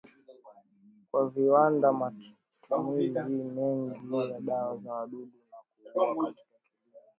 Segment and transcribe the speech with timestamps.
[1.11, 6.75] kwa viwandaMatumizi mengi ya dawa za wadudu au dawa katika kilimo